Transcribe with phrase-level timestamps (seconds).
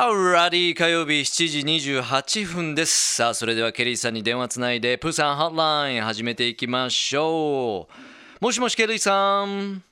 [0.00, 3.16] Alrighty 火曜日7時28分です。
[3.16, 7.86] さあ、それではケリーさんに電話つないで、プーさんハットライン始めていきましょ
[8.40, 8.42] う。
[8.42, 9.84] もしもしケリーさん。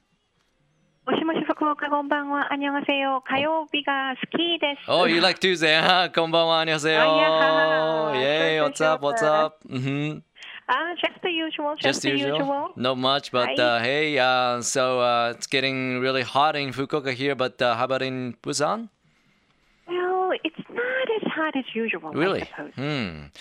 [1.04, 2.50] もしもし福岡こんばんは。
[2.50, 3.22] あにょがせよ。
[3.28, 4.90] 火曜日が好きです。
[4.90, 5.78] Oh, you like Tuesday?
[5.78, 7.02] あこんばんは、あにょせよ。
[7.02, 9.58] あいや Yay, what's up, what's up?
[9.68, 10.22] Mhm.
[10.68, 11.76] Ah, just the usual.
[11.76, 12.38] Just Just, the usual?
[12.38, 12.72] usual.
[12.76, 17.34] Not much, but uh, hey, uh, so uh, it's getting really hot in Fukuoka here,
[17.34, 18.88] but uh, how about in Busan?
[20.28, 21.27] Well, it's not as hot as usual,
[22.12, 22.46] Really?
[22.76, 23.32] うん。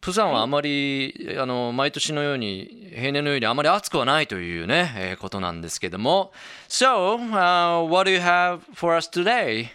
[0.00, 6.32] プサンはあまり、あの、毎年のように、平年のようにあまり暑くはないというね、えーことなんですけども。
[6.68, 9.68] So, uh, what do you have for us today?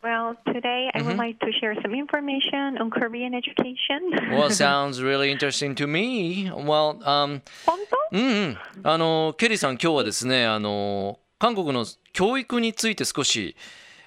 [0.00, 4.30] Well, today I would like to share some information on Korean education.
[4.30, 6.48] Well, sounds really interesting to me.
[6.50, 7.78] Well, um, 本
[8.12, 8.58] 当うんうん。
[8.84, 13.56] あの、ケリーさん、今日はですね、あの、韓国の教育について少し、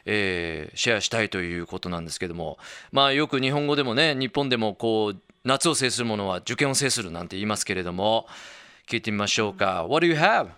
[0.05, 2.57] えーシェアしたいということなんですけども、
[2.91, 8.27] まあ、よく日本語でもね、日本でもこう、夏を制するものは受験を制するなんて言いますけれども、
[8.87, 9.85] 聞いてみましょうか。
[9.87, 10.49] What do you have?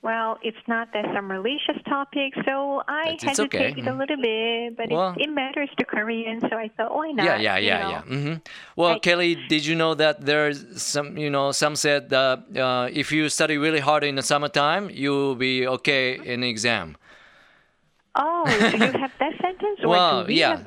[0.00, 3.72] Well, it's not that some religious topic, so I It's- it's okay.
[3.74, 7.10] hesitated a little bit, but Well- it, it matters to Korean, so I thought, why
[7.10, 7.26] not?
[7.26, 7.90] Yeah, yeah, you yeah, know?
[7.90, 8.02] yeah.
[8.02, 8.34] hmm
[8.76, 9.02] Well, Right.
[9.02, 13.28] Kelly, did you know that there's some, you know, some said that uh, if you
[13.28, 16.96] study really hard in the summertime, you'll be okay in the exam.
[18.18, 19.80] Oh, do you have that sentence?
[19.84, 20.50] Well, we yeah.
[20.58, 20.66] have-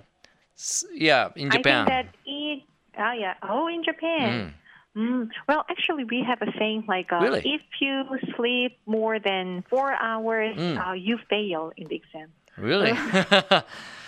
[0.95, 1.85] Yeah, in I Japan.
[1.85, 2.63] think that it.
[2.97, 3.33] Oh yeah.
[3.43, 4.53] Oh, in Japan.
[4.95, 5.29] Mm.
[5.47, 7.39] Well, actually, we have a saying like, uh, Really?
[7.45, 8.03] if you
[8.35, 10.77] sleep more than four hours, Mm.
[10.77, 12.29] uh, you fail in the exam.
[12.57, 12.91] Really?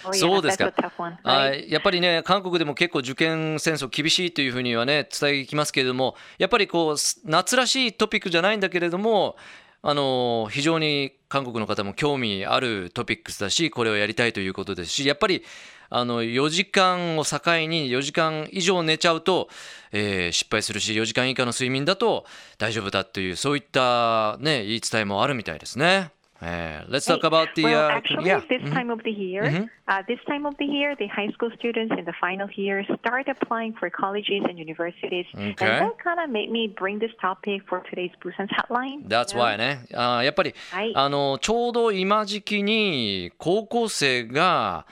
[0.05, 9.37] Oh, そうですかやっぱりね、韓国でも結構受験戦争厳しいというふうにはね、伝えてきますけれども、やっぱりこう、す夏らしいトピックじゃないんだけれども、
[9.85, 15.43] あの、非常に韓国の方も興味あるトピックスだし、これをやりたいということですし、やっぱり、
[15.89, 19.49] あの、4時間を境に4時間以上寝ちゃうと、
[19.91, 22.25] えー失敗するし、4時間以下の睡眠だと
[22.57, 26.11] 大丈夫だという、そういったね、言い伝えもあるみたいですね。
[26.43, 28.41] えー Let's talk about the, well, uh, actually, yeah.
[28.47, 28.73] this Mhm.
[28.73, 29.43] time of the year,
[29.87, 33.27] uh, this time of the year, the high school students in the final year start
[33.29, 35.65] applying for colleges and universities, Okay.
[35.65, 39.07] and that kind of made me bring this topic for today's Busan's hotline.
[39.07, 39.85] That's why ね。
[39.93, 44.85] あーやっぱり、はいあのちょうど今時期に高校生が、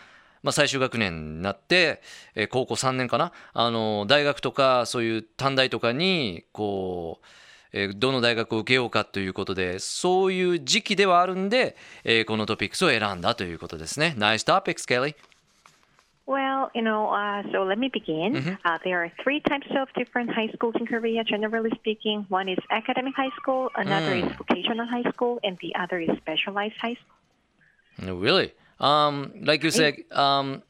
[0.44, 2.02] まあ、最終学年になって、
[2.36, 7.26] えー高校3年かなあの大学とかそういう短大とかにこう、
[7.74, 14.14] えーどの大学を受けようかということでそういう時期ではあるんで、えーこのトピックスを選んだということですね。
[14.18, 15.16] Nice topics, Kelly.
[16.28, 18.34] Well, you know, uh, so let me begin.
[18.36, 18.54] Mm-hmm.
[18.64, 22.26] Uh, there are three types of different high schools in Korea, generally speaking.
[22.30, 24.32] One is academic high school, another Mm.
[24.32, 28.16] is vocational high school, and the other is specialized high school.
[28.22, 28.54] Really?
[28.80, 30.62] Um, like you said, um,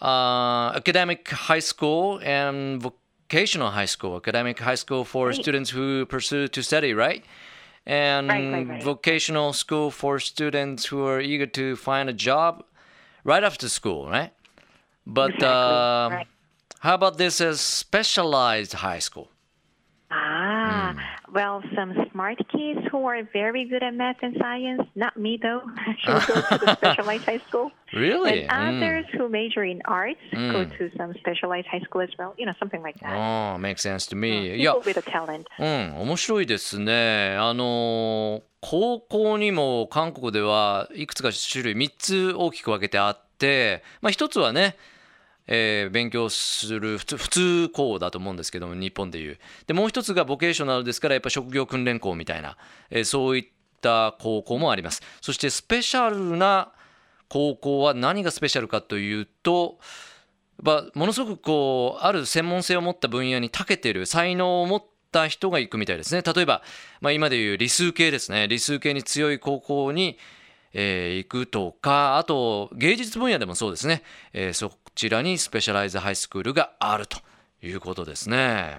[0.00, 3.01] uh, academic high school and vocational
[3.32, 4.16] high school.
[4.16, 5.34] Academic high school for Right.
[5.34, 7.24] students who pursue to study, right?
[7.86, 12.64] And Right, right, vocational school for students who are eager to find a job
[13.24, 14.32] right after school, right?
[15.06, 16.26] But Exactly, uh, right.
[16.80, 19.28] how about this as specialized high school?
[21.34, 21.62] Ah, Hmm.
[21.62, 25.62] well, some smart kids who are very good at math and science, not me though,
[25.88, 27.70] actually go to the specialized high school.
[27.92, 28.46] Really?
[28.48, 28.82] And Mm.
[28.82, 30.20] others who major in arts
[30.52, 33.12] go to some specialized high school as well, you know, something like that.
[33.16, 34.56] Oh, makes sense to me.
[34.56, 34.72] Yeah.
[34.74, 35.46] People with a talent.
[35.58, 37.36] うん、面白いですね。
[37.38, 44.76] あのー高校にも韓国ではいくつか種類3つ大きく分けてあって、まあ、1つはね、
[45.46, 49.38] えー勉強する普通普通校だと思うんですけども日本でいう。
[49.66, 52.56] でもう一つがボケーショナルですからやっぱ職業訓練校みたいな、
[52.90, 53.44] えーそういっ
[53.80, 55.02] た高校もあります。
[55.20, 56.72] そしてスペシャルな
[57.28, 59.78] 高校は何がスペシャルかというと
[60.62, 66.22] ま、ものすごくこうある専門性を持った分野に長けてる才能を持った人が行くみたいですね。
[66.22, 66.62] 例えば、
[67.00, 68.46] まあ、今でいう理数系ですね。
[68.48, 70.18] 理数系に強い高校に、
[70.72, 74.02] えー行くとかあと芸術分野でもそうですね、
[74.32, 77.18] えーそちらにスペシャライズハイスクールがあると
[77.62, 78.78] いうことですね。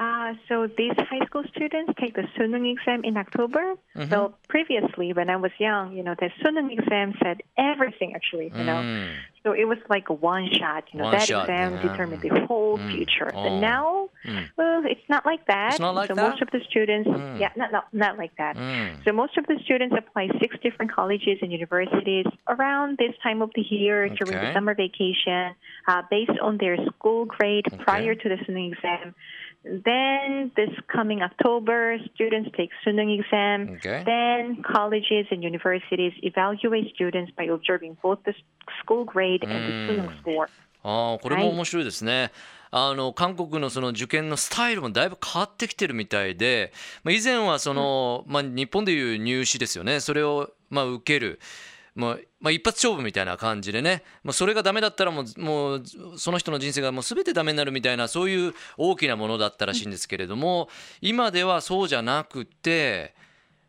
[0.00, 3.74] Uh, so these high school students take the Sunung exam in October.
[3.94, 4.10] Mm-hmm.
[4.10, 8.64] So previously, when I was young, you know, the Sunung exam said everything actually, you
[8.64, 8.80] know.
[8.80, 9.14] Mm.
[9.42, 11.82] So it was like a one shot, you know, One that shot, exam yeah.
[11.82, 13.30] determined the whole future.
[13.34, 13.42] Oh.
[13.42, 14.50] But now, Mm.
[14.58, 15.70] well, it's not like that.
[15.72, 16.30] It's not like so that?
[16.30, 17.08] most of the students,
[17.40, 18.54] yeah, not, not, not like that.
[18.54, 19.02] Mm.
[19.04, 23.50] So most of the students apply six different colleges and universities around this time of
[23.54, 25.54] the year during the summer vacation,
[25.88, 29.14] uh, based on their school grade prior to the Sunung exam.
[29.62, 33.76] Then this coming October, students take Sunung exam.
[33.76, 34.02] Okay.
[34.06, 38.34] Then colleges and universities evaluate students by observing both the
[38.80, 40.48] school grade and the Sunung score.
[40.82, 42.32] ああこれも面白いですね。
[42.70, 46.72] あの韓国のその受験のスタイルもだいぶ変わってきてるみたいで、
[47.02, 51.40] まあ、以前はその、まあ、日本でいう入試ですよねそれをまあ受ける。
[52.00, 55.82] まあ、まあ、一発勝負みたいな感じでね、まあ、それがダメだったらもうもう
[56.16, 60.68] その人の人生がもう全てダメになるみたいなそういう大きなものだったらしいんですけれども
[61.00, 63.14] 今ではそうじゃなくて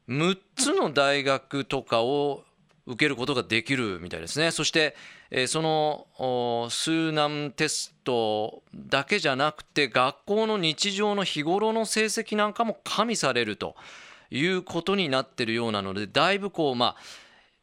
[0.08, 2.44] 6つの大学とかを
[2.88, 4.52] 受けることができるみたいですね。
[4.52, 4.96] そして、
[5.30, 13.76] えーその数難テストだけじゃなくて学校の日常の日頃の成績なんかも加味されると
[14.30, 16.96] いうことになってるようなのでだいぶこうまあ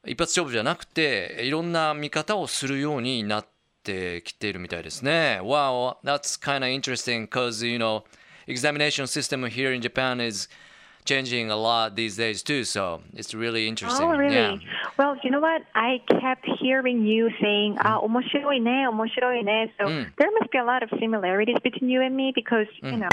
[0.08, 3.46] 一発勝負じゃなくていろんな見方をするようになっ
[3.84, 5.38] てきているみたいですね。
[5.42, 8.04] Wow, that's kind of interesting because you know
[8.46, 10.48] examination system here in Japan is
[11.04, 12.64] changing a lot these days too.
[12.64, 14.06] So it's really interesting.
[14.08, 14.34] Oh, really?
[14.34, 14.56] Yeah.
[14.98, 15.62] Well, you know what?
[15.74, 19.72] I kept hearing you saying, ah, 面白いね,面白いね.
[19.78, 20.12] So Mm.
[20.16, 23.08] there must be a lot of similarities between you and me because, you know,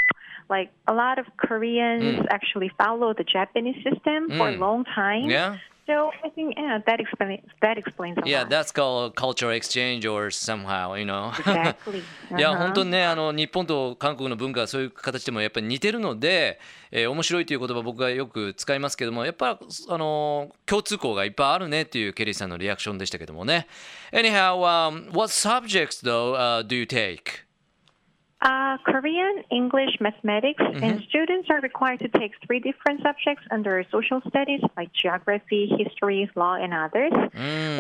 [0.50, 2.28] like a lot of Koreans Mm.
[2.30, 4.60] actually follow the Japanese system for a Mm.
[4.60, 5.30] long time.
[5.30, 5.58] Yeah.
[5.88, 8.50] So I think yeah, that explains that explains a Yeah, lot.
[8.50, 11.30] that's called cultural exchange or somehow, you know.
[11.38, 12.02] Exactly.
[12.36, 12.58] いや Uh-huh.
[12.58, 16.60] 本当にねあの日本と韓国の文化はそういう形でもやっぱり似てるので、
[16.92, 19.60] えー面白いという言葉僕がよく使いますけどもやっぱ
[19.90, 23.68] あの共通項がいっぱいあるねっていうケリーさんのリアクションでしたけどもね
[24.12, 27.45] Anyhow、um, what subjects though、uh, do you take?
[28.43, 34.23] Uh, Korean, English, mathematics, and students are required to take three different subjects under social
[34.27, 37.13] studies like geography, history, law, and others.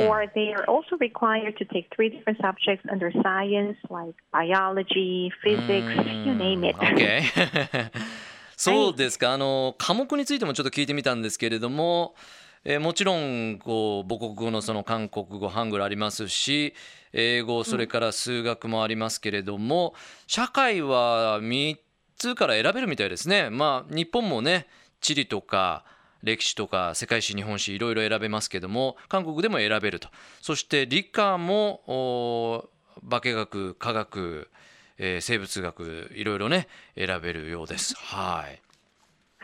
[0.04, 5.96] Or they are also required to take three different subjects under science like biology, physics,
[6.26, 6.76] you name it.
[6.76, 7.90] OK
[8.54, 12.14] そうですかあの科目についてもちょっと聞いてみたんですけれども、
[12.62, 16.74] えーもちろんこう母国語のその韓国語ハングルありますし
[17.15, 19.95] 英語それから数学もありますけれども、
[20.27, 21.77] 社会は3
[22.17, 23.49] つから選べるみたいですね。
[23.49, 24.67] まあ日本もね
[24.99, 25.85] 地理とか
[26.23, 30.09] 歴史とか世界史日本史いろいろ選べますけども韓国でも選べると
[30.41, 32.69] そして理科もお
[33.09, 34.49] 化学科学、
[34.97, 37.95] えー生物学いろいろね選べるようです。
[37.95, 38.61] はい。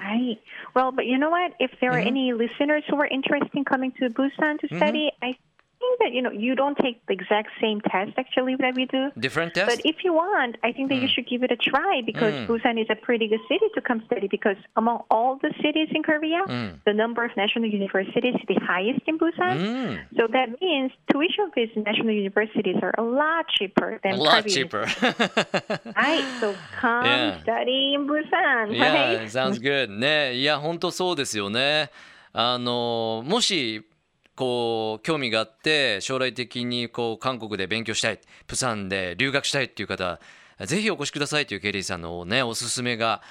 [0.02, 0.40] Right.
[0.74, 1.54] Well, but you know what?
[1.60, 5.38] If there are any listeners who are interested in coming to Busan to study, I
[5.81, 9.11] think that you know you don't take the exact same test actually that we do.
[9.19, 9.69] Different test?
[9.69, 12.81] But if you want, I think that you should give it a try because Busan
[12.81, 16.41] is a pretty good city to come study because among all the cities in Korea,
[16.87, 19.57] the number of national universities is the highest in Busan.
[19.57, 20.07] うん。
[20.17, 24.43] So that means tuition fees in national universities are a lot cheaper A than lot
[24.43, 24.85] private cheaper.
[25.95, 26.25] Right.
[26.41, 27.43] So come Yeah.
[27.43, 29.31] study in Busan, yeah, right?
[29.31, 29.91] sounds good.
[29.91, 31.91] ね、いや本当そうですよね。
[32.33, 33.83] あのもし
[34.36, 40.20] こう興味があって将来的にこう韓国で勉強したい、プサンで留学したいっていう方、
[40.66, 43.22] ぜひお越しくださいというケリーさんのねおすすめが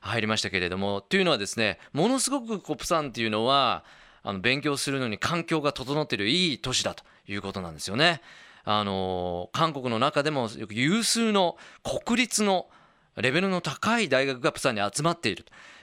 [0.00, 3.84] 入りましたけれども、というのはですね、ものすごくこうプサンっていうのは
[4.22, 8.20] あの勉強するのに環境が整っているいい都市だということなんですよね。
[8.64, 11.56] あの韓国の中でも有数の
[12.04, 12.68] 国立の
[13.16, 15.34] レベルの高い大学がプサンに集まってい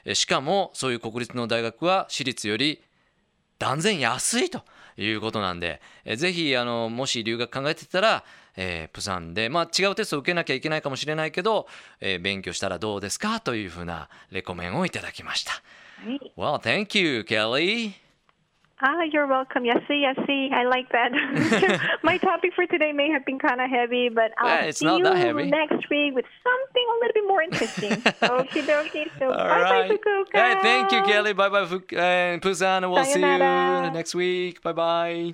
[0.06, 2.84] るしかもそういう国立の大学は私立より
[3.60, 4.64] 断然安いと
[4.98, 8.24] いうことなんでえぜひあのもし留学考えてたら、
[8.56, 11.68] えープサンで、まあ、違うテストを受けなきゃいけないかもしれないけど、
[12.00, 13.40] えー勉強したらどうですか？
[13.42, 15.52] というふうなレコメンをいただきました。
[16.38, 18.05] Well, thank you, Kelly.
[18.82, 19.64] Ah, you're welcome.
[19.64, 20.50] Yasi, see.
[20.54, 21.12] I like that.
[22.04, 25.34] My topic for today may have been kind of heavy, but I'll Yeah, see you
[25.50, 28.04] next week with something a little bit more interesting.
[28.24, 29.08] Okie dokie.
[29.20, 29.90] So All bye right.
[29.90, 30.34] bye, Fukuoka.
[30.34, 31.34] Hey, thank you, Kelly.
[31.34, 31.62] Bye bye,
[31.98, 32.92] and Busan.
[32.92, 34.62] We'll see you next week.
[34.62, 35.34] Bye bye.